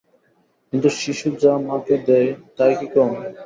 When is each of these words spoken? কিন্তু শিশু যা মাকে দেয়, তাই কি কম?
কিন্তু 0.73 0.89
শিশু 0.99 1.27
যা 1.41 1.53
মাকে 1.67 1.95
দেয়, 2.07 2.29
তাই 2.57 2.71
কি 2.79 2.87
কম? 2.93 3.09